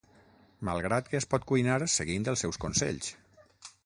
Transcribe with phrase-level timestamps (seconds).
[0.69, 3.13] malgrat que es pot cuinar seguint els seus consells